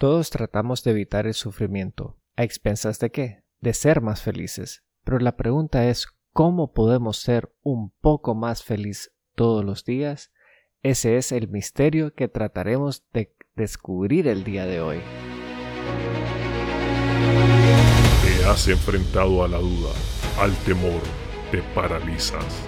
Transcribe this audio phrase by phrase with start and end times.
[0.00, 2.16] Todos tratamos de evitar el sufrimiento.
[2.34, 3.42] ¿A expensas de qué?
[3.60, 4.82] De ser más felices.
[5.04, 10.32] Pero la pregunta es, ¿cómo podemos ser un poco más feliz todos los días?
[10.82, 15.00] Ese es el misterio que trataremos de descubrir el día de hoy.
[18.24, 19.92] Te has enfrentado a la duda,
[20.38, 21.02] al temor,
[21.50, 22.66] te paralizas.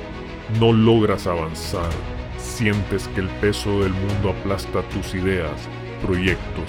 [0.60, 1.92] No logras avanzar,
[2.36, 5.66] sientes que el peso del mundo aplasta tus ideas,
[6.02, 6.68] proyectos,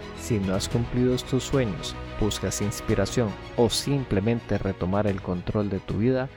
[0.31, 3.27] Si no has cumplido tus sueños, buscas inspiración
[3.57, 6.29] o simplemente retomar el control de tu vida,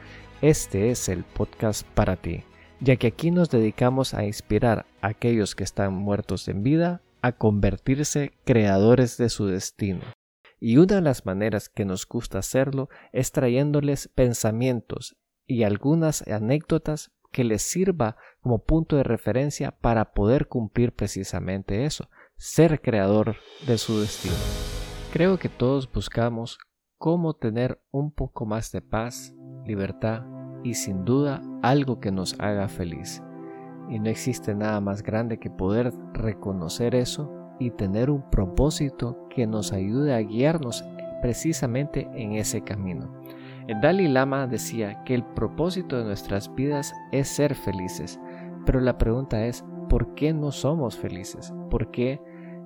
[0.43, 2.43] este es el podcast para ti,
[2.81, 7.37] ya que aquí nos dedicamos a inspirar a aquellos que están muertos en vida a
[7.37, 10.03] convertirse creadores de su destino.
[10.59, 17.13] Y una de las maneras que nos gusta hacerlo es trayéndoles pensamientos y algunas anécdotas
[17.31, 23.79] que les sirva como punto de referencia para poder cumplir precisamente eso, ser creador de
[23.79, 24.35] su destino.
[25.13, 26.59] Creo que todos buscamos
[26.99, 30.23] cómo tener un poco más de paz, libertad
[30.63, 33.23] y sin duda algo que nos haga feliz.
[33.89, 39.47] Y no existe nada más grande que poder reconocer eso y tener un propósito que
[39.47, 40.85] nos ayude a guiarnos
[41.23, 43.13] precisamente en ese camino.
[43.69, 48.21] El Dalai Lama decía que el propósito de nuestras vidas es ser felices,
[48.67, 51.53] pero la pregunta es, ¿por qué no somos felices?
[51.71, 52.21] ¿Por qué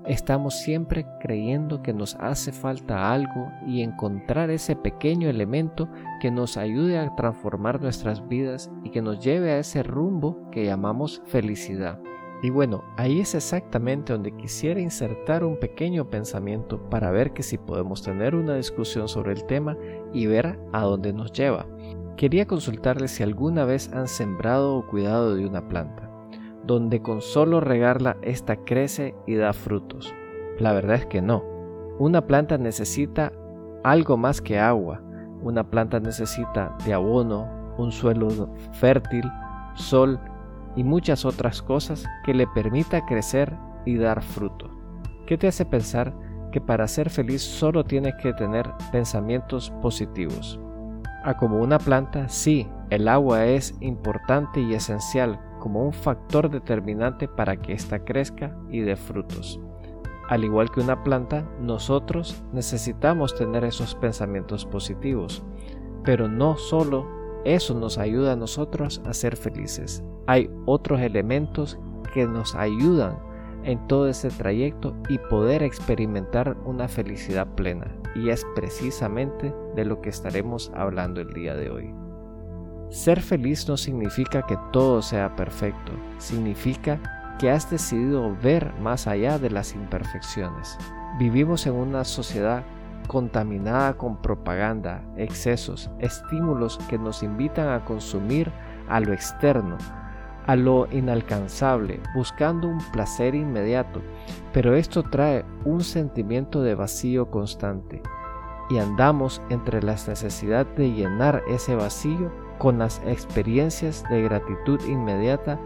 [0.07, 5.89] estamos siempre creyendo que nos hace falta algo y encontrar ese pequeño elemento
[6.21, 10.65] que nos ayude a transformar nuestras vidas y que nos lleve a ese rumbo que
[10.65, 11.99] llamamos felicidad?
[12.41, 17.59] Y bueno, ahí es exactamente donde quisiera insertar un pequeño pensamiento para ver que si
[17.59, 19.77] podemos tener una discusión sobre el tema
[20.13, 21.67] y ver a dónde nos lleva.
[22.17, 26.08] Quería consultarles si alguna vez han sembrado o cuidado de una planta,
[26.69, 30.15] donde con solo regarla ésta crece y da frutos.
[30.59, 31.43] La verdad es que no.
[31.99, 33.33] Una planta necesita
[33.83, 35.01] algo más que agua.
[35.43, 37.49] Una planta necesita de abono,
[37.79, 38.29] un suelo
[38.73, 39.25] fértil,
[39.77, 40.21] sol
[40.77, 43.57] y muchas otras cosas que le permita crecer
[43.87, 44.71] y dar fruto.
[45.27, 46.13] ¿Qué te hace pensar
[46.53, 50.61] que para ser feliz solo tienes que tener pensamientos positivos?
[51.25, 57.29] A como una planta, sí, el agua es importante y esencial como un factor determinante
[57.29, 59.61] para que ésta crezca y dé frutos.
[60.31, 65.45] Al igual que una planta, nosotros necesitamos tener esos pensamientos positivos,
[66.05, 67.07] pero no solo
[67.45, 70.03] eso nos ayuda a nosotros a ser felices.
[70.27, 71.79] Hay otros elementos
[72.15, 73.19] que nos ayudan
[73.63, 77.95] en todo ese trayecto y poder experimentar una felicidad plena.
[78.15, 82.08] Y es precisamente de lo que estaremos hablando el día de hoy.
[82.91, 89.39] Ser feliz no significa que todo sea perfecto, significa que has decidido ver más allá
[89.39, 90.79] de las imperfecciones.
[91.19, 92.65] Vivimos en una sociedad
[93.07, 98.51] contaminada con propaganda, excesos, estímulos que nos invitan a consumir
[98.89, 99.77] a lo externo,
[100.47, 104.01] a lo inalcanzable, buscando un placer inmediato,
[104.55, 108.03] pero esto trae un sentimiento de vacío constante
[108.71, 115.59] y andamos entre la necesidad de llenar ese vacío con las experiencias de gratitud inmediata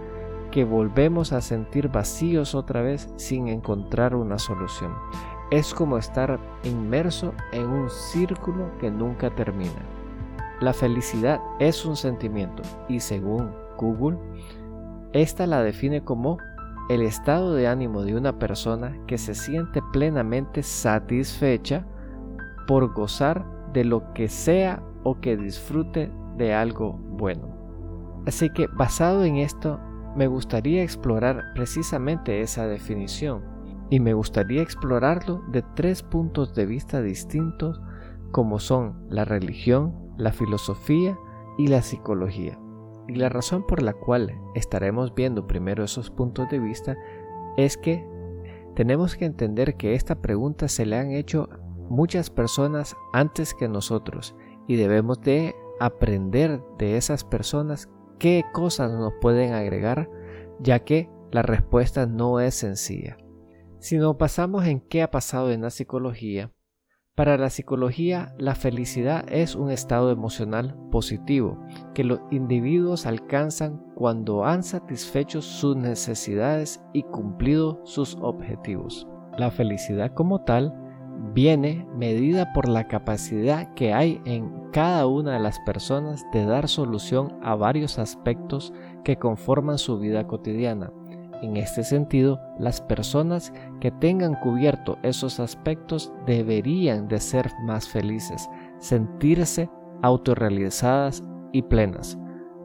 [0.50, 4.92] que volvemos a sentir vacíos otra vez sin encontrar una solución.
[5.50, 9.82] Es como estar inmerso en un círculo que nunca termina.
[10.60, 14.18] La felicidad es un sentimiento y según Google,
[15.12, 16.38] esta la define como
[16.88, 21.86] el estado de ánimo de una persona que se siente plenamente satisfecha
[22.66, 26.10] por gozar de lo que sea o que disfrute
[26.42, 27.48] de algo bueno.
[28.26, 29.80] Así que basado en esto,
[30.16, 33.42] me gustaría explorar precisamente esa definición
[33.90, 37.80] y me gustaría explorarlo de tres puntos de vista distintos
[38.30, 41.18] como son la religión, la filosofía
[41.58, 42.58] y la psicología.
[43.08, 46.96] Y la razón por la cual estaremos viendo primero esos puntos de vista
[47.56, 48.06] es que
[48.74, 51.48] tenemos que entender que esta pregunta se le han hecho
[51.90, 54.34] muchas personas antes que nosotros
[54.66, 55.54] y debemos de
[55.84, 57.88] aprender de esas personas
[58.18, 60.08] qué cosas nos pueden agregar
[60.60, 63.16] ya que la respuesta no es sencilla.
[63.78, 66.52] Si nos pasamos en qué ha pasado en la psicología,
[67.14, 71.58] para la psicología, la felicidad es un estado emocional positivo
[71.92, 79.06] que los individuos alcanzan cuando han satisfecho sus necesidades y cumplido sus objetivos.
[79.36, 80.72] La felicidad como tal
[81.34, 86.68] viene medida por la capacidad que hay en cada una de las personas de dar
[86.68, 88.72] solución a varios aspectos
[89.04, 90.90] que conforman su vida cotidiana
[91.42, 98.48] en este sentido, las personas que tengan cubierto esos aspectos deberían de ser más felices,
[98.78, 99.68] sentirse
[100.02, 102.16] autorrealizadas y plenas.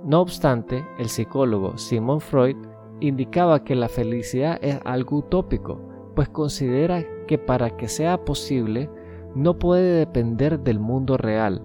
[0.06, 2.56] No obstante, el psicólogo Simon Freud
[3.00, 5.82] indicaba que la felicidad es algo utópico,
[6.16, 8.92] pues considera que para que sea posible
[9.34, 11.64] no puede depender del mundo real,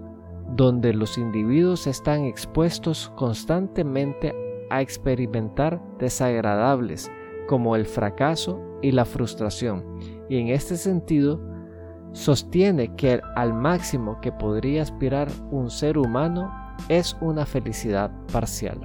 [0.55, 4.33] donde los individuos están expuestos constantemente
[4.69, 7.11] a experimentar desagradables
[7.47, 9.83] como el fracaso y la frustración.
[10.29, 11.41] Y en este sentido,
[12.11, 16.51] sostiene que al máximo que podría aspirar un ser humano
[16.89, 18.79] es una felicidad parcial.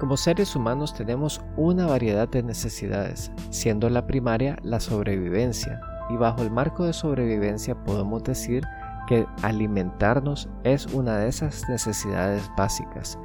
[0.00, 5.80] Como seres humanos tenemos una variedad de necesidades, siendo la primaria la sobrevivencia,
[6.10, 8.64] y bajo el marco de sobrevivencia podemos decir
[9.06, 13.18] que alimentarnos es una de esas necesidades básicas.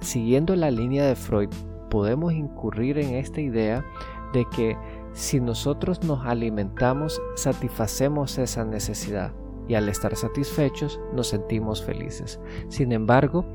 [0.00, 1.48] Siguiendo la línea de Freud,
[1.90, 3.84] podemos incurrir en esta idea
[4.32, 4.76] de que
[5.12, 9.32] si nosotros nos alimentamos, satisfacemos esa necesidad
[9.68, 12.38] y al estar satisfechos nos sentimos felices.
[12.68, 13.46] Sin embargo,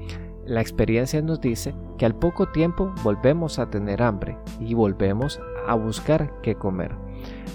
[0.45, 5.75] la experiencia nos dice que al poco tiempo volvemos a tener hambre y volvemos a
[5.75, 6.95] buscar qué comer.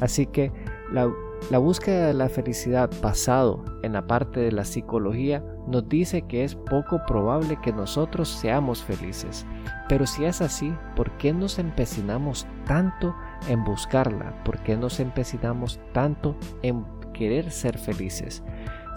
[0.00, 0.52] Así que
[0.93, 1.11] la,
[1.50, 6.43] la búsqueda de la felicidad basado en la parte de la psicología nos dice que
[6.43, 9.47] es poco probable que nosotros seamos felices.
[9.88, 13.15] Pero si es así, ¿por qué nos empecinamos tanto
[13.49, 14.43] en buscarla?
[14.44, 18.43] ¿Por qué nos empecinamos tanto en querer ser felices?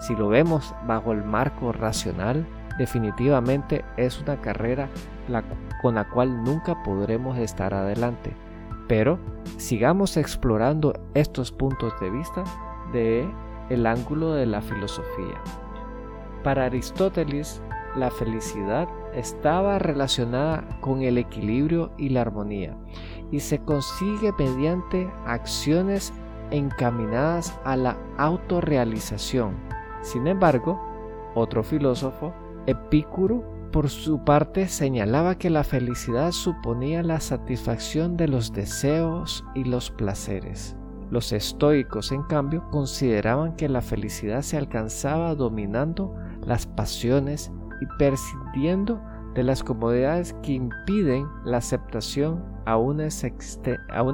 [0.00, 2.44] Si lo vemos bajo el marco racional,
[2.78, 4.88] definitivamente es una carrera
[5.82, 8.34] con la cual nunca podremos estar adelante.
[8.90, 9.20] Pero
[9.56, 12.42] sigamos explorando estos puntos de vista
[12.92, 13.24] de
[13.68, 15.40] el ángulo de la filosofía.
[16.42, 17.62] Para Aristóteles,
[17.94, 22.76] la felicidad estaba relacionada con el equilibrio y la armonía
[23.30, 26.12] y se consigue mediante acciones
[26.50, 29.54] encaminadas a la autorrealización.
[30.02, 30.80] Sin embargo,
[31.36, 32.34] otro filósofo,
[32.66, 39.64] Epicuro, por su parte señalaba que la felicidad suponía la satisfacción de los deseos y
[39.64, 40.76] los placeres.
[41.10, 46.14] Los estoicos, en cambio, consideraban que la felicidad se alcanzaba dominando
[46.46, 49.00] las pasiones y prescindiendo
[49.34, 53.04] de las comodidades que impiden la aceptación a una,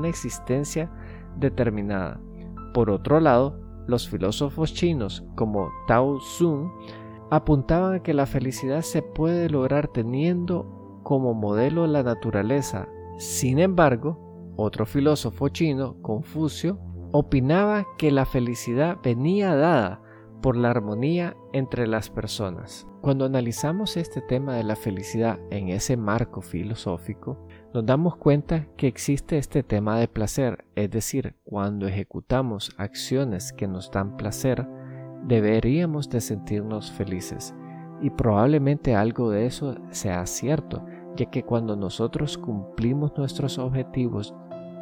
[0.08, 0.90] existencia
[1.38, 2.20] determinada.
[2.72, 6.70] Por otro lado, los filósofos chinos como Tao Zun
[7.30, 12.88] apuntaban a que la felicidad se puede lograr teniendo como modelo la naturaleza.
[13.18, 16.78] Sin embargo, otro filósofo chino, Confucio,
[17.12, 20.02] opinaba que la felicidad venía dada
[20.42, 22.86] por la armonía entre las personas.
[23.00, 28.86] Cuando analizamos este tema de la felicidad en ese marco filosófico, nos damos cuenta que
[28.86, 34.66] existe este tema de placer, es decir, cuando ejecutamos acciones que nos dan placer,
[35.24, 37.54] deberíamos de sentirnos felices.
[38.02, 40.84] Y probablemente algo de eso sea cierto,
[41.16, 44.34] ya que cuando nosotros cumplimos nuestros objetivos,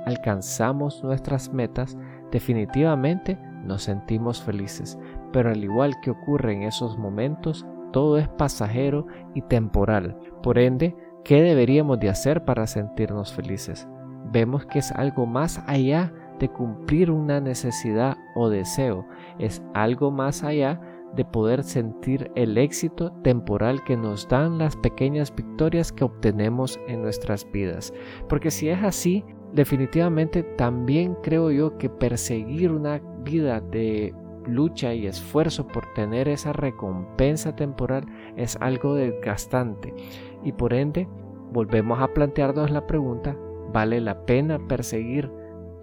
[0.06, 1.96] alcanzamos nuestras metas,
[2.30, 4.98] definitivamente nos sentimos felices,
[5.32, 10.18] pero al igual que ocurre en esos momentos, todo es pasajero y temporal.
[10.42, 13.88] Por ende, ¿qué deberíamos de hacer para sentirnos felices?
[14.32, 19.06] Vemos que es algo más allá de cumplir una necesidad o deseo,
[19.38, 20.80] es algo más allá
[21.14, 27.02] de poder sentir el éxito temporal que nos dan las pequeñas victorias que obtenemos en
[27.02, 27.92] nuestras vidas.
[28.28, 34.12] Porque si es así, definitivamente también creo yo que perseguir una vida de
[34.46, 38.04] lucha y esfuerzo por tener esa recompensa temporal
[38.36, 39.94] es algo desgastante
[40.42, 41.08] y por ende
[41.50, 43.36] volvemos a plantearnos la pregunta,
[43.72, 45.30] ¿vale la pena perseguir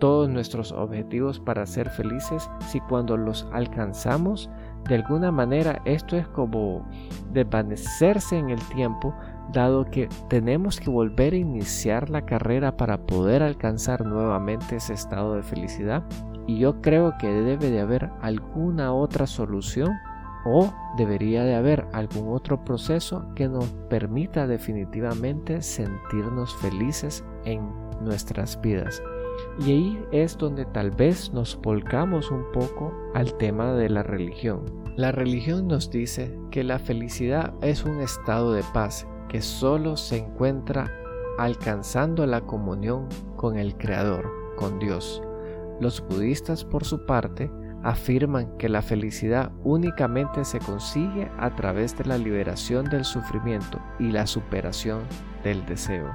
[0.02, 4.50] todos nuestros objetivos para ser felices si cuando los alcanzamos
[4.90, 6.84] de alguna manera esto es como
[7.32, 9.14] desvanecerse en el tiempo
[9.54, 15.36] dado que tenemos que volver a iniciar la carrera para poder alcanzar nuevamente ese estado
[15.36, 16.04] de felicidad
[16.48, 19.92] y yo creo que debe de haber alguna otra solución
[20.46, 27.70] o debería de haber algún otro proceso que nos permita definitivamente sentirnos felices en
[28.04, 29.00] nuestras vidas.
[29.60, 34.66] Y ahí es donde tal vez nos volcamos un poco al tema de la religión.
[34.98, 40.18] La religión nos dice que la felicidad es un estado de paz que solo se
[40.18, 40.92] encuentra
[41.38, 43.08] alcanzando la comunión
[43.38, 45.24] con el Creador, con Dios.
[45.80, 47.50] Los budistas, por su parte,
[47.84, 54.12] afirman que la felicidad únicamente se consigue a través de la liberación del sufrimiento y
[54.12, 55.02] la superación
[55.44, 56.14] del deseo.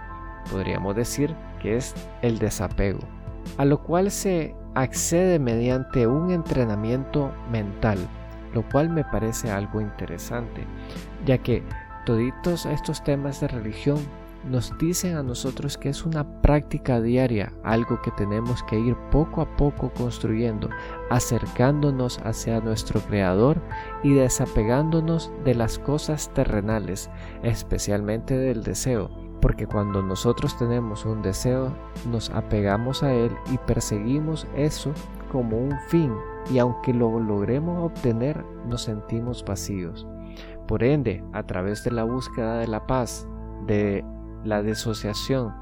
[0.50, 1.34] Podríamos decir
[1.66, 3.00] es el desapego,
[3.58, 7.98] a lo cual se accede mediante un entrenamiento mental,
[8.54, 10.64] lo cual me parece algo interesante,
[11.24, 11.62] ya que
[12.04, 13.98] toditos estos temas de religión
[14.48, 19.40] nos dicen a nosotros que es una práctica diaria, algo que tenemos que ir poco
[19.40, 20.68] a poco construyendo,
[21.10, 23.60] acercándonos hacia nuestro Creador
[24.02, 27.10] y desapegándonos de las cosas terrenales,
[27.42, 31.72] especialmente del deseo, porque cuando nosotros tenemos un deseo,
[32.10, 34.92] nos apegamos a él y perseguimos eso
[35.30, 36.12] como un fin,
[36.50, 40.06] y aunque lo logremos obtener, nos sentimos vacíos.
[40.66, 43.28] Por ende, a través de la búsqueda de la paz,
[43.66, 44.04] de
[44.44, 45.54] la disociación,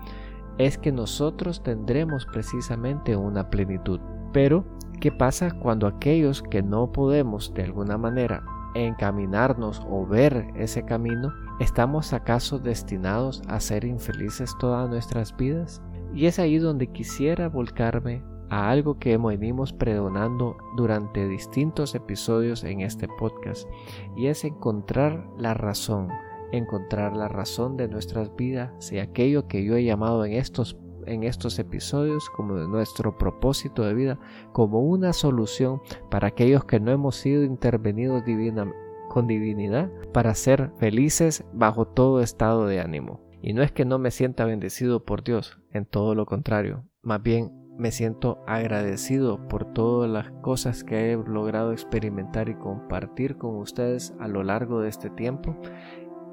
[0.58, 4.00] es que nosotros tendremos precisamente una plenitud.
[4.32, 4.64] Pero,
[5.00, 11.32] ¿qué pasa cuando aquellos que no podemos de alguna manera encaminarnos o ver ese camino,
[11.60, 15.82] estamos acaso destinados a ser infelices todas nuestras vidas?
[16.14, 22.82] Y es ahí donde quisiera volcarme a algo que venimos predonando durante distintos episodios en
[22.82, 23.68] este podcast,
[24.16, 26.08] y es encontrar la razón,
[26.52, 30.74] encontrar la razón de nuestras vidas y aquello que yo he llamado en estos
[31.06, 34.18] en estos episodios como de nuestro propósito de vida
[34.52, 35.80] como una solución
[36.10, 38.72] para aquellos que no hemos sido intervenidos divina,
[39.08, 43.20] con divinidad para ser felices bajo todo estado de ánimo.
[43.42, 47.22] Y no es que no me sienta bendecido por Dios, en todo lo contrario, más
[47.22, 53.56] bien me siento agradecido por todas las cosas que he logrado experimentar y compartir con
[53.56, 55.56] ustedes a lo largo de este tiempo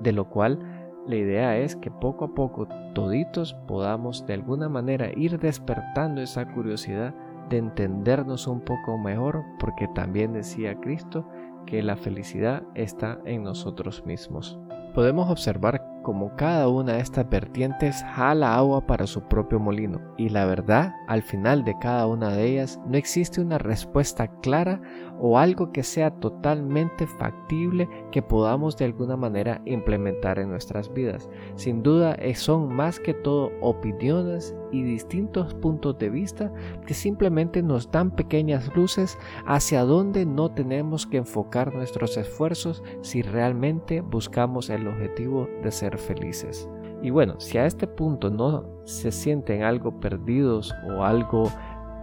[0.02, 5.12] de lo cual la idea es que poco a poco toditos podamos de alguna manera
[5.16, 7.14] ir despertando esa curiosidad
[7.50, 11.28] de entendernos un poco mejor, porque también decía Cristo
[11.66, 14.60] que la felicidad está en nosotros mismos.
[14.94, 20.30] Podemos observar cómo cada una de estas vertientes jala agua para su propio molino, y
[20.30, 24.82] la verdad, al final de cada una de ellas no existe una respuesta clara
[25.20, 31.30] o algo que sea totalmente factible que podamos de alguna manera implementar en nuestras vidas.
[31.56, 36.52] Sin duda eh, son más que todo opiniones y distintos puntos de vista
[36.86, 43.22] que simplemente nos dan pequeñas luces hacia donde no tenemos que enfocar nuestros esfuerzos si
[43.22, 46.68] realmente buscamos el objetivo de ser felices.
[47.02, 51.52] Y bueno, si a este punto no se sienten algo perdidos o algo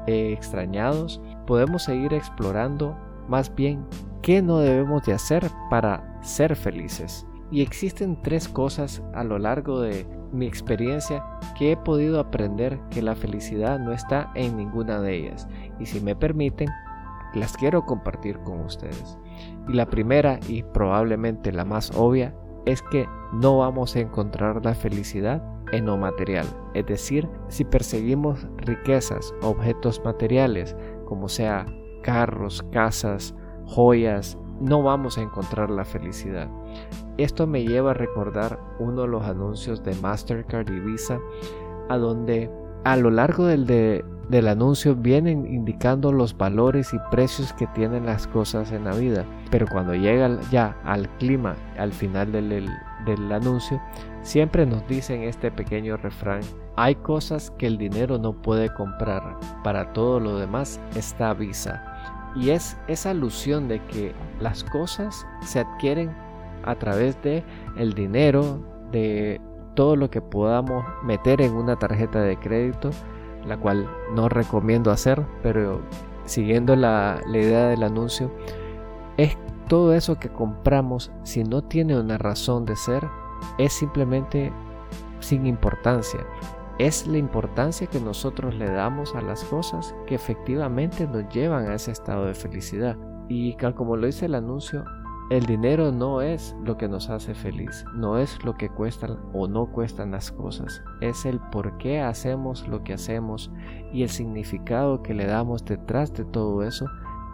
[0.07, 2.97] eh, extrañados, podemos seguir explorando
[3.29, 3.85] más bien
[4.23, 7.27] qué no debemos de hacer para ser felices.
[7.51, 11.25] Y existen tres cosas a lo largo de mi experiencia
[11.57, 15.49] que he podido aprender que la felicidad no está en ninguna de ellas.
[15.79, 16.69] Y si me permiten,
[17.35, 19.19] las quiero compartir con ustedes.
[19.69, 22.35] Y la primera y probablemente la más obvia
[22.69, 26.47] es que no vamos a encontrar la felicidad en lo material.
[26.75, 31.65] Es decir, si perseguimos riquezas, objetos materiales, como sea
[32.03, 33.35] carros, casas,
[33.65, 36.51] joyas, no vamos a encontrar la felicidad.
[37.17, 41.19] Esto me lleva a recordar uno de los anuncios de Mastercard y Visa,
[41.89, 42.51] a donde
[42.85, 43.65] a lo largo del,
[44.29, 49.25] del anuncio vienen indicando los valores y precios que tienen las cosas en la vida.
[49.51, 52.69] Pero cuando llega ya al clima, al final del,
[53.07, 53.81] del anuncio,
[54.23, 56.41] siempre nos dicen este pequeño refrán,
[56.77, 61.83] hay cosas que el dinero no puede comprar, para todo lo demás está Visa.
[62.37, 66.11] Y es esa alusión de que las cosas se adquieren
[66.65, 67.43] a través de
[67.77, 68.61] el dinero,
[68.93, 69.41] de
[69.75, 72.91] todo lo que podamos meter en una tarjeta de crédito,
[73.49, 75.81] la cual no recomiendo hacer, pero
[76.25, 78.31] siguiendo la, la idea del anuncio,
[79.17, 79.37] es
[79.69, 83.07] todo eso que compramos, si no tiene una razón de ser,
[83.59, 84.53] es simplemente
[85.21, 86.21] sin importancia.
[86.79, 91.75] Es la importancia que nosotros le damos a las cosas que efectivamente nos llevan a
[91.75, 92.97] ese estado de felicidad.
[93.29, 94.85] Y como lo dice el anuncio,
[95.31, 99.47] el dinero no es lo que nos hace feliz, no es lo que cuestan o
[99.47, 103.51] no cuestan las cosas, es el por qué hacemos lo que hacemos
[103.93, 106.87] y el significado que le damos detrás de todo eso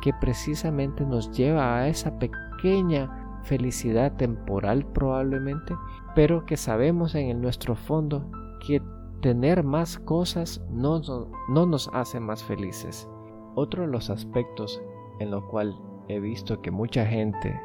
[0.02, 5.74] que precisamente nos lleva a esa pequeña felicidad temporal probablemente,
[6.14, 8.30] pero que sabemos en nuestro fondo
[8.66, 8.82] que
[9.20, 11.00] tener más cosas no,
[11.48, 13.08] no, nos hace más felices.
[13.54, 14.82] Otro de los aspectos
[15.20, 15.74] en lo cual
[16.08, 17.58] he visto que mucha gente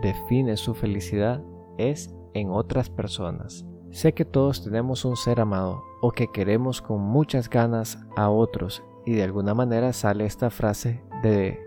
[0.00, 1.42] define su felicidad
[1.78, 3.66] es en otras personas.
[3.90, 8.82] Sé que todos tenemos un ser amado o que queremos con muchas ganas a otros
[9.04, 11.58] y de alguna manera sale esta frase de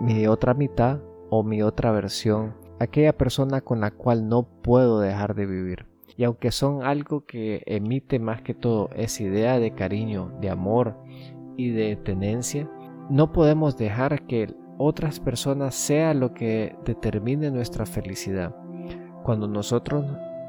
[0.00, 5.34] mi otra mitad o mi otra versión, aquella persona con la cual no puedo dejar
[5.34, 5.86] de vivir.
[6.16, 10.96] Y aunque son algo que emite más que todo esa idea de cariño, de amor
[11.56, 12.70] y de tenencia,
[13.10, 18.54] no podemos dejar que otras personas sea lo que determine nuestra felicidad.
[19.22, 20.04] Cuando nosotros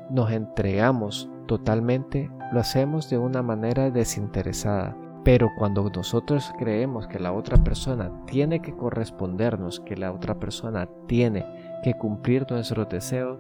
[0.10, 4.96] nos entregamos totalmente, lo hacemos de una manera desinteresada.
[5.24, 10.88] Pero cuando nosotros creemos que la otra persona tiene que correspondernos, que la otra persona
[11.08, 11.46] tiene
[11.84, 13.40] que cumplir nuestros deseos,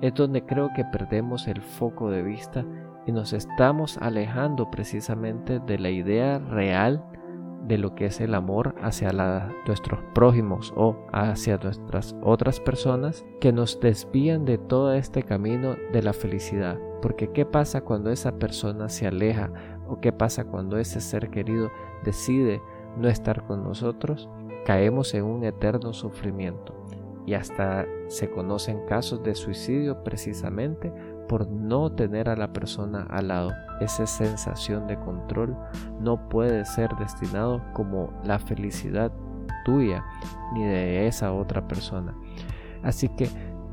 [0.00, 2.64] es donde creo que perdemos el foco de vista
[3.06, 7.04] y nos estamos alejando precisamente de la idea real
[7.66, 9.12] de lo que es el amor hacia
[9.66, 16.02] nuestros prójimos o hacia nuestras otras personas que nos desvían de todo este camino de
[16.02, 16.78] la felicidad.
[17.02, 19.50] Porque ¿qué pasa cuando esa persona se aleja
[19.88, 21.70] o qué pasa cuando ese ser querido
[22.04, 22.60] decide
[22.96, 24.28] no estar con nosotros?
[24.64, 26.74] Caemos en un eterno sufrimiento
[27.26, 30.92] y hasta se conocen casos de suicidio precisamente
[31.28, 33.52] por no tener a la persona al lado.
[33.80, 35.56] Esa sensación de control
[36.00, 39.12] no puede ser destinado como la felicidad
[39.64, 40.04] tuya
[40.54, 42.14] ni de esa otra persona.
[42.82, 43.28] Así que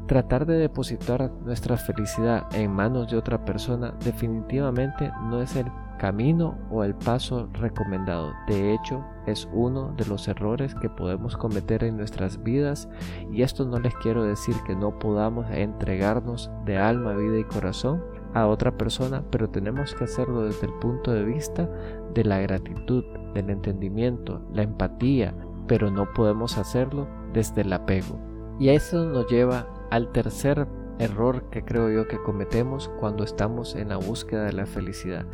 [0.07, 6.57] tratar de depositar nuestra felicidad en manos de otra persona definitivamente no es el camino
[6.69, 8.33] o el paso recomendado.
[8.47, 12.89] De hecho, es uno de los errores que podemos cometer en nuestras vidas
[13.31, 18.03] y esto no les quiero decir que no podamos entregarnos de alma, vida y corazón
[18.33, 21.69] a otra persona, pero tenemos que hacerlo desde el punto de vista
[22.13, 25.35] de la gratitud, del entendimiento, la empatía,
[25.67, 28.19] pero no podemos hacerlo desde el apego.
[28.59, 30.67] Y eso nos lleva al tercer
[31.00, 35.25] error que creo yo que cometemos cuando estamos en la búsqueda de la felicidad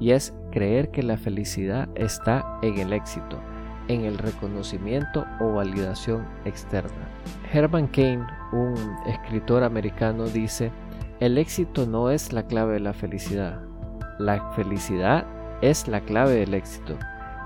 [0.00, 3.38] y es creer que la felicidad está en el éxito,
[3.88, 7.08] en el reconocimiento o validación externa.
[7.52, 8.74] Herman Cain, un
[9.06, 10.70] escritor americano, dice,
[11.20, 13.60] el éxito no es la clave de la felicidad,
[14.18, 15.26] la felicidad
[15.62, 16.96] es la clave del éxito.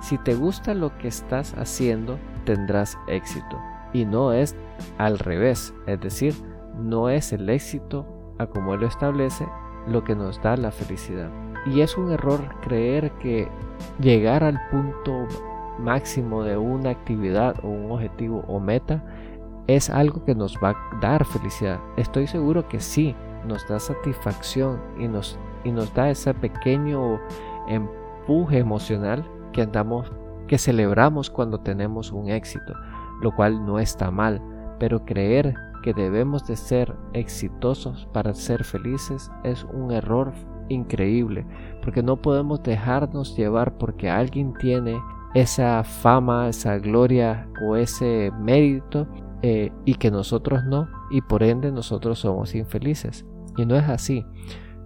[0.00, 3.58] Si te gusta lo que estás haciendo, tendrás éxito.
[3.92, 4.56] Y no es
[4.98, 6.34] al revés, es decir,
[6.76, 8.06] no es el éxito,
[8.38, 9.46] a como él lo establece,
[9.86, 11.30] lo que nos da la felicidad.
[11.66, 13.48] Y es un error creer que
[14.00, 15.26] llegar al punto
[15.78, 19.02] máximo de una actividad o un objetivo o meta
[19.66, 21.78] es algo que nos va a dar felicidad.
[21.96, 23.14] Estoy seguro que sí,
[23.46, 27.20] nos da satisfacción y nos, y nos da ese pequeño
[27.68, 30.10] empuje emocional que andamos,
[30.46, 32.74] que celebramos cuando tenemos un éxito,
[33.20, 34.42] lo cual no está mal,
[34.78, 40.32] pero creer que debemos de ser exitosos para ser felices es un error
[40.68, 41.46] increíble,
[41.82, 45.00] porque no podemos dejarnos llevar porque alguien tiene
[45.34, 49.06] esa fama, esa gloria o ese mérito
[49.42, 53.26] eh, y que nosotros no, y por ende nosotros somos infelices.
[53.56, 54.24] Y no es así.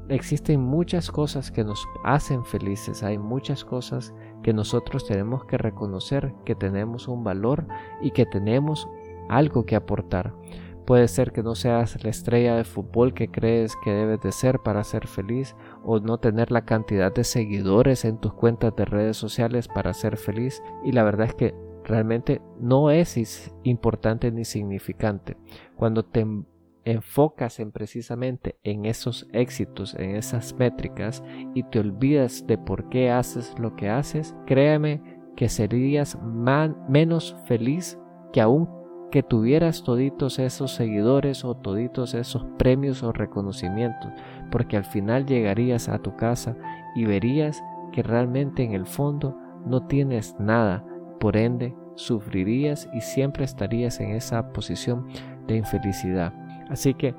[0.08, 6.32] Existen muchas cosas que nos hacen felices, hay muchas cosas que nosotros tenemos que reconocer
[6.44, 7.66] que tenemos un valor
[8.00, 8.86] y que tenemos
[9.28, 10.32] algo que aportar.
[10.86, 14.60] Puede ser que no seas la estrella de fútbol que crees que debes de ser
[14.60, 19.16] para ser feliz o no tener la cantidad de seguidores en tus cuentas de redes
[19.16, 25.36] sociales para ser feliz y la verdad es que realmente no es importante ni significante.
[25.74, 26.24] Cuando te
[26.84, 31.20] enfocas en precisamente en esos éxitos, en esas métricas
[31.52, 35.02] y te olvidas de por qué haces lo que haces, créeme
[35.34, 36.16] que serías
[36.88, 37.98] menos feliz
[38.32, 38.75] que aún
[39.16, 44.12] que tuvieras toditos esos seguidores o toditos esos premios o reconocimientos,
[44.50, 46.54] porque al final llegarías a tu casa
[46.94, 50.84] y verías que realmente en el fondo no tienes nada,
[51.18, 55.06] por ende sufrirías y siempre estarías en esa posición
[55.46, 56.34] de infelicidad.
[56.68, 57.14] Así que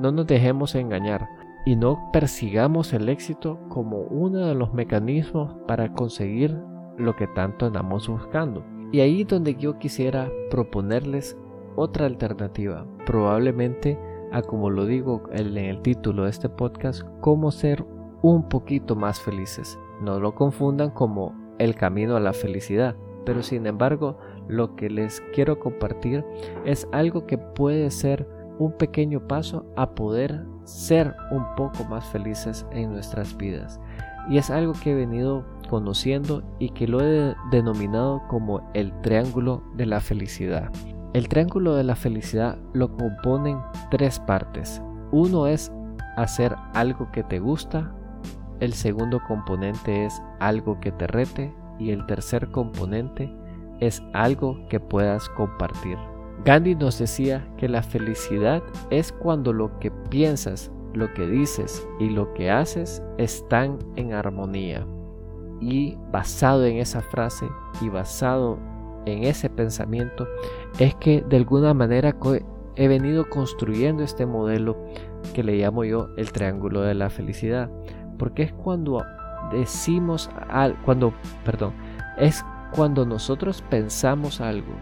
[0.00, 1.28] no nos dejemos engañar
[1.66, 6.58] y no persigamos el éxito como uno de los mecanismos para conseguir
[6.96, 8.64] lo que tanto andamos buscando.
[8.90, 11.36] Y ahí donde yo quisiera proponerles
[11.76, 13.98] otra alternativa, probablemente
[14.32, 17.84] a como lo digo en el título de este podcast, cómo ser
[18.22, 19.78] un poquito más felices.
[20.00, 25.20] No lo confundan como el camino a la felicidad, pero sin embargo lo que les
[25.34, 26.24] quiero compartir
[26.64, 28.26] es algo que puede ser
[28.58, 33.80] un pequeño paso a poder ser un poco más felices en nuestras vidas.
[34.30, 39.64] y es algo que he venido conociendo y que lo he denominado como el triángulo
[39.74, 40.70] de la felicidad.
[41.12, 43.58] El triángulo de la felicidad lo componen
[43.90, 44.80] tres partes.
[45.10, 45.70] Uno es
[46.16, 47.92] hacer algo que te gusta,
[48.60, 53.30] el segundo componente es algo que te rete y el tercer componente
[53.80, 55.98] es algo que puedas compartir.
[56.46, 62.08] Gandhi nos decía que la felicidad es cuando lo que piensas, lo que dices y
[62.08, 64.86] lo que haces están en armonía.
[65.60, 67.46] Y basado en esa frase
[67.82, 68.58] y basado
[69.06, 70.26] en ese pensamiento
[70.78, 72.16] es que de alguna manera
[72.76, 74.76] he venido construyendo este modelo
[75.34, 77.70] que le llamo yo el triángulo de la felicidad.
[78.18, 79.04] Porque es cuando
[79.52, 81.12] decimos al, cuando,
[81.44, 81.72] perdón,
[82.18, 84.72] es cuando nosotros pensamos algo,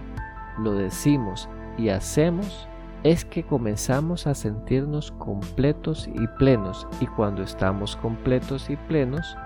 [0.58, 2.68] lo decimos y hacemos,
[3.02, 6.86] es que comenzamos a sentirnos completos y plenos.
[7.00, 9.36] Y cuando estamos completos y plenos,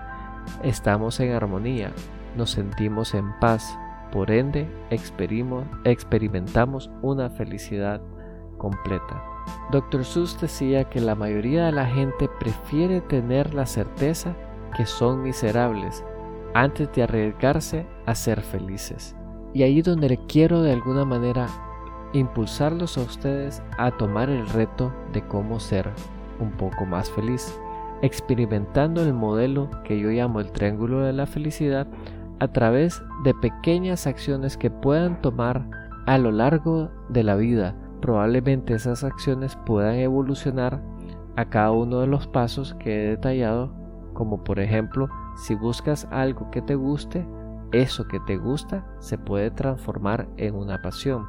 [0.63, 1.91] estamos en armonía,
[2.35, 3.77] nos sentimos en paz.
[4.15, 7.99] Por ende, experimentamos una felicidad
[8.57, 9.21] completa.
[9.73, 10.05] Dr.
[10.05, 14.33] Seuss decía que la mayoría de la gente prefiere tener la certeza
[14.77, 16.01] que son miserables
[16.53, 19.17] antes de arriesgarse a ser felices.
[19.53, 21.47] Y ahí donde le quiero de alguna manera
[22.13, 25.91] impulsarlos a ustedes a tomar el reto de cómo ser
[26.39, 27.59] un poco más feliz,
[28.01, 31.85] experimentando el modelo que yo llamo el triángulo de la felicidad
[32.39, 35.69] a través de pequeñas acciones que puedan tomar
[36.05, 40.79] a lo largo de la vida probablemente esas acciones puedan evolucionar
[41.35, 43.73] a cada uno de los pasos que he detallado,
[44.13, 47.27] como por ejemplo, si buscas algo que te guste,
[47.71, 51.25] eso que te gusta se puede transformar en una pasión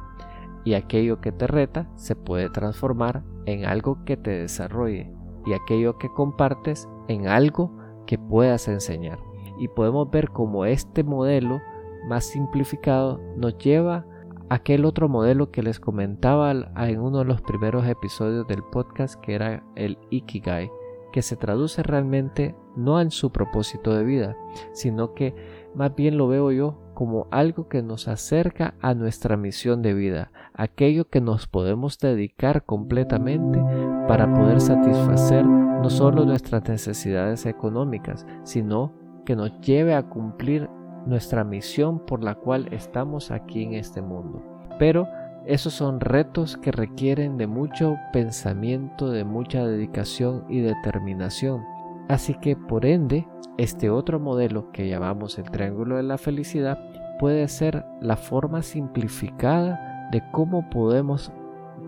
[0.63, 5.11] y aquello que te reta se puede transformar en algo que te desarrolle
[5.47, 9.26] y aquello que compartes en algo que puedas enseñar.
[9.59, 11.61] Y podemos ver cómo este modelo
[12.07, 14.05] más simplificado nos lleva
[14.49, 19.35] aquel otro modelo que les comentaba en uno de los primeros episodios del podcast que
[19.35, 20.71] era el Ikigai,
[21.11, 24.37] que se traduce realmente no en su propósito de vida,
[24.71, 25.35] sino que
[25.75, 30.31] más bien lo veo yo como algo que nos acerca a nuestra misión de vida,
[30.53, 33.59] aquello que nos podemos dedicar completamente
[34.07, 38.93] para poder satisfacer no solo nuestras necesidades económicas, sino
[39.27, 40.69] que nos lleve a cumplir
[41.05, 44.41] nuestra misión por la cual estamos aquí en este mundo.
[44.79, 45.05] Pero
[45.45, 51.61] esos son retos que requieren de mucho pensamiento, de mucha dedicación y determinación.
[52.07, 56.79] Así que por ende, este otro modelo que llamamos el triángulo de la felicidad
[57.19, 61.33] puede ser la forma simplificada de cómo podemos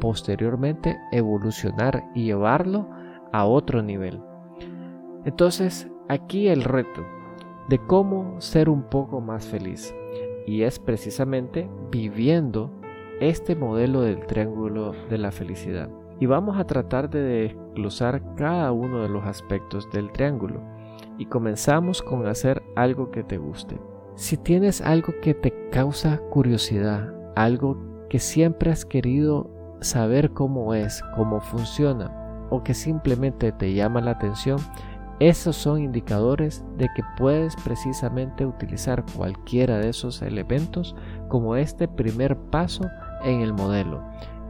[0.01, 2.89] posteriormente evolucionar y llevarlo
[3.31, 4.21] a otro nivel.
[5.23, 7.18] Entonces, aquí el reto
[7.69, 9.93] de cómo ser un poco más feliz.
[10.47, 12.71] Y es precisamente viviendo
[13.21, 15.89] este modelo del triángulo de la felicidad.
[16.19, 20.61] Y vamos a tratar de desglosar cada uno de los aspectos del triángulo.
[21.19, 23.79] Y comenzamos con hacer algo que te guste.
[24.15, 27.77] Si tienes algo que te causa curiosidad, algo
[28.09, 29.49] que siempre has querido
[29.81, 34.57] saber cómo es, cómo funciona, o que simplemente te llama la atención,
[35.19, 40.95] esos son indicadores de que puedes precisamente utilizar cualquiera de esos elementos
[41.27, 42.85] como este primer paso
[43.23, 44.01] en el modelo,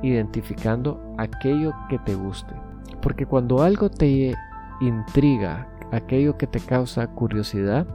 [0.03, 2.53] identificando aquello que te guste.
[3.01, 4.35] Porque cuando algo te
[4.79, 7.87] intriga, aquello que te causa curiosidad,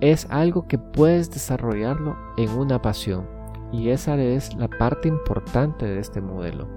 [0.00, 3.26] es algo que puedes desarrollarlo en una pasión.
[3.70, 6.68] Y esa es la parte importante de este modelo.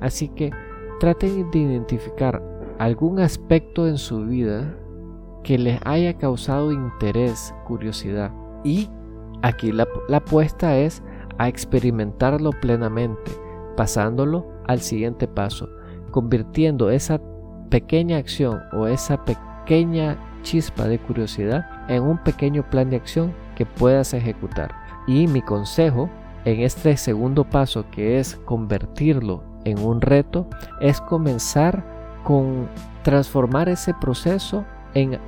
[0.00, 0.50] Así que
[0.98, 2.42] traten de identificar
[2.78, 4.74] algún aspecto en su vida
[5.42, 8.32] que les haya causado interés, curiosidad.
[8.64, 8.88] Y
[9.42, 11.02] aquí la, apuesta es
[11.38, 13.30] a experimentarlo plenamente,
[13.76, 15.68] pasándolo al siguiente paso,
[16.10, 17.20] convirtiendo esa
[17.70, 23.66] pequeña acción o esa pequeña chispa de curiosidad en un pequeño plan de acción que
[23.66, 24.74] puedas ejecutar.
[25.06, 26.08] Y mi consejo
[26.44, 30.46] en este segundo paso que es convertirlo en un reto
[30.80, 32.68] es comenzar con
[33.02, 35.18] transformar ese proceso en,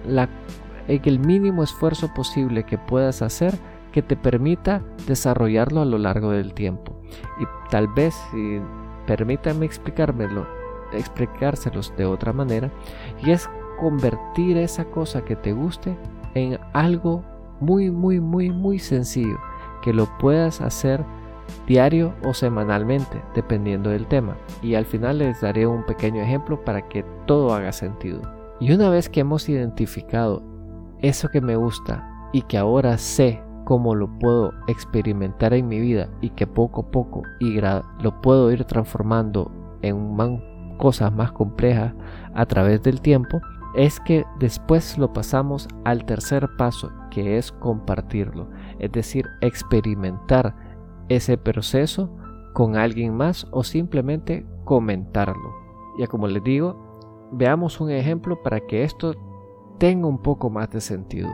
[0.88, 3.54] el mínimo esfuerzo posible que puedas hacer
[3.92, 6.96] que te permita desarrollarlo a lo largo del tiempo.
[7.40, 8.60] Y tal vez, si
[9.06, 10.46] permítanme explicármelo,
[10.92, 12.70] explicárselos de otra manera,
[13.24, 13.48] y es
[13.78, 15.96] convertir esa cosa que te guste
[16.34, 17.24] en algo
[17.60, 19.38] muy, muy, muy, muy sencillo,
[19.82, 21.04] que lo puedas hacer
[21.66, 24.36] diario o semanalmente, dependiendo del tema.
[24.62, 28.22] Y al final les daré un pequeño ejemplo para que todo haga sentido.
[28.60, 30.42] Y una vez que hemos identificado
[31.00, 36.08] eso que me gusta y que ahora sé cómo lo puedo experimentar en mi vida
[36.20, 39.50] y que poco a poco y lo puedo ir transformando
[39.82, 40.16] en
[40.76, 41.94] cosas más complejas
[42.34, 43.40] a través del tiempo,
[43.74, 50.54] es que después lo pasamos al tercer paso, que es compartirlo, es decir, experimentar
[51.10, 52.08] ese proceso
[52.54, 55.54] con alguien más o simplemente comentarlo.
[55.98, 59.14] Ya como les digo, veamos un ejemplo para que esto
[59.78, 61.28] tenga un poco más de sentido.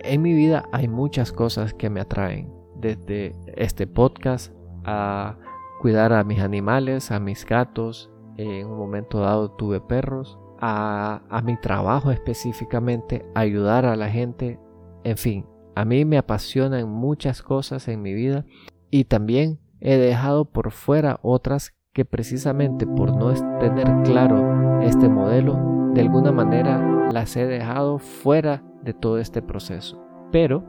[0.00, 4.52] En mi vida hay muchas cosas que me atraen, desde este podcast
[4.84, 5.38] a
[5.80, 11.42] cuidar a mis animales, a mis gatos, en un momento dado tuve perros, a, a
[11.42, 14.60] mi trabajo específicamente, ayudar a la gente,
[15.04, 18.44] en fin, a mí me apasionan muchas cosas en mi vida
[18.92, 25.90] y también he dejado por fuera otras que precisamente por no tener claro este modelo,
[25.94, 29.98] de alguna manera las he dejado fuera de todo este proceso.
[30.30, 30.64] Pero,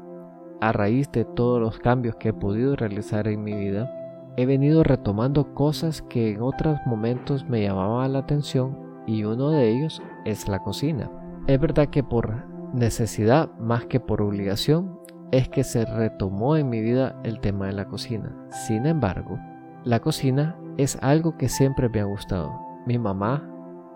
[0.62, 3.94] a raíz de todos los cambios que he podido realizar en mi vida,
[4.38, 9.70] he venido retomando cosas que en otros momentos me llamaban la atención y uno de
[9.70, 11.12] ellos es la cocina.
[11.48, 15.03] Es verdad que por necesidad más que por obligación
[15.34, 18.32] es que se retomó en mi vida el tema de la cocina.
[18.68, 19.40] Sin embargo,
[19.84, 22.54] la cocina es algo que siempre me ha gustado.
[22.86, 23.50] Mi mamá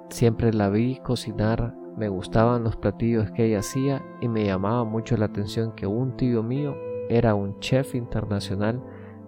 [0.10, 5.16] siempre la vi cocinar, me gustaban los platillos que ella hacía y me llamaba mucho
[5.16, 6.76] la atención que un tío mío
[7.08, 8.82] era un chef internacional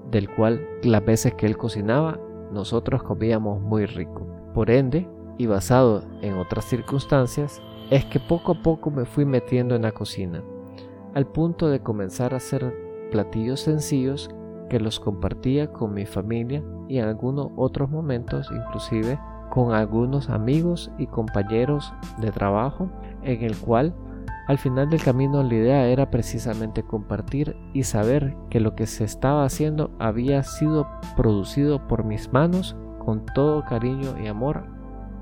[0.10, 2.20] del cual las veces que él cocinaba
[2.52, 4.26] nosotros comíamos muy rico.
[4.56, 9.76] Por ende, y basado en otras circunstancias, es que poco a poco me fui metiendo
[9.76, 10.44] en la cocina,
[11.14, 12.74] al punto de comenzar a hacer
[13.12, 14.30] platillos sencillos
[14.70, 19.20] que los compartía con mi familia y en algunos otros momentos inclusive
[19.50, 22.90] con algunos amigos y compañeros de trabajo
[23.24, 23.96] en el cual
[24.48, 29.04] al final del camino la idea era precisamente compartir y saber que lo que se
[29.04, 34.64] estaba haciendo había sido producido por mis manos con todo cariño y amor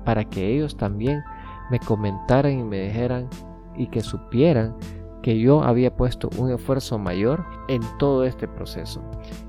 [0.04, 1.22] para que ellos también
[1.70, 3.28] me comentaran y me dijeran
[3.76, 4.74] y que supieran
[5.22, 9.02] que yo había puesto un esfuerzo mayor en todo este proceso.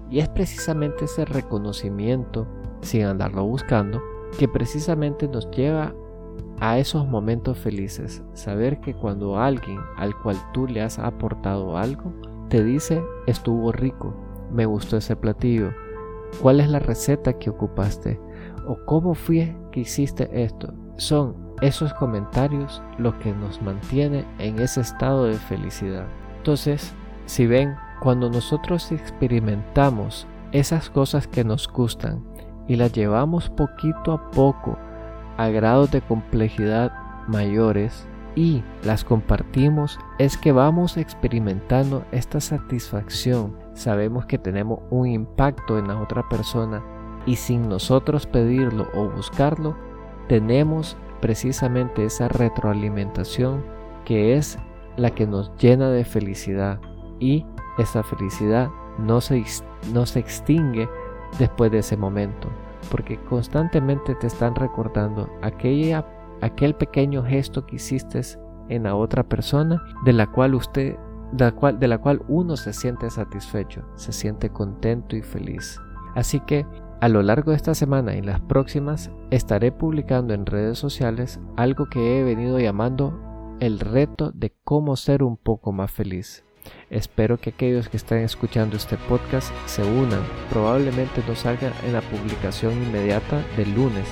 [0.10, 2.48] Y es precisamente ese reconocimiento,
[2.82, 4.02] sin andarlo buscando,
[4.38, 5.94] que precisamente nos lleva
[6.60, 12.14] a esos momentos felices, saber que cuando alguien al cual tú le has aportado algo,
[12.50, 14.14] te dice estuvo rico,
[14.52, 15.72] me gustó ese platillo,
[16.42, 18.20] cuál es la receta que ocupaste
[18.68, 24.82] o cómo fue que hiciste esto, son esos comentarios lo que nos mantiene en ese
[24.82, 26.06] estado de felicidad.
[26.38, 26.94] Entonces,
[27.26, 32.24] si ven, cuando nosotros experimentamos esas cosas que nos gustan
[32.68, 34.78] y las llevamos poquito a poco
[35.38, 36.92] a grados de complejidad
[37.28, 43.58] mayores y las compartimos, es que vamos experimentando esta satisfacción.
[43.74, 46.82] Sabemos que tenemos un impacto en la otra persona
[47.26, 49.76] y sin nosotros pedirlo o buscarlo,
[50.28, 53.64] tenemos precisamente esa retroalimentación
[54.06, 54.58] que es
[54.98, 56.80] la que nos llena de felicidad
[57.20, 57.46] y
[57.78, 59.44] esa felicidad no se,
[59.94, 60.90] no se extingue
[61.38, 62.50] después de ese momento
[62.90, 66.06] porque constantemente te están recordando aquella,
[66.42, 68.22] aquel pequeño gesto que hiciste
[68.70, 70.98] en la otra persona de la cual usted
[71.32, 75.80] de la cual, de la cual uno se siente satisfecho, se siente contento y feliz.
[76.16, 76.66] Así que
[77.02, 81.90] a lo largo de esta semana y las próximas estaré publicando en redes sociales algo
[81.90, 86.44] que he venido llamando el reto de cómo ser un poco más feliz.
[86.90, 90.22] Espero que aquellos que están escuchando este podcast se unan.
[90.50, 94.08] Probablemente no salga en la publicación inmediata del lunes,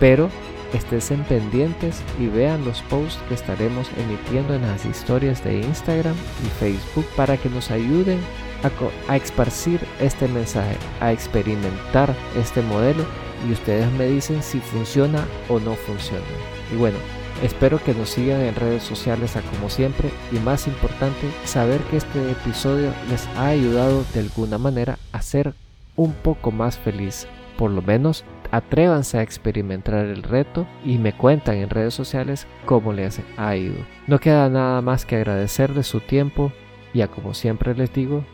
[0.00, 0.28] pero
[0.72, 6.48] estén pendientes y vean los posts que estaremos emitiendo en las historias de Instagram y
[6.58, 8.18] Facebook para que nos ayuden
[8.62, 13.04] a, a este mensaje, a experimentar este modelo
[13.48, 16.24] y ustedes me dicen si funciona o no funciona.
[16.72, 16.96] Y bueno,
[17.42, 21.96] Espero que nos sigan en redes sociales a como siempre y más importante, saber que
[21.96, 25.52] este episodio les ha ayudado de alguna manera a ser
[25.96, 27.26] un poco más feliz.
[27.58, 32.92] Por lo menos atrévanse a experimentar el reto y me cuentan en redes sociales cómo
[32.92, 33.76] les ha ido.
[34.06, 36.52] No queda nada más que agradecer de su tiempo
[36.94, 38.24] y a como siempre les digo,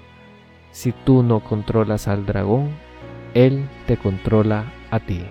[0.78, 2.70] si tú no controlas al dragón,
[3.34, 5.24] él te controla a ti.